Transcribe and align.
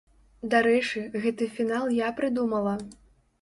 Дарэчы, 0.53 1.03
гэты 1.25 1.49
фінал 1.59 1.93
я 1.99 2.09
прыдумала! 2.21 2.75